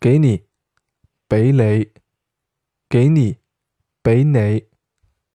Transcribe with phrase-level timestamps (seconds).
[0.00, 0.44] 给你，
[1.28, 1.92] 俾你，
[2.88, 3.36] 给你，
[4.02, 4.64] 俾你。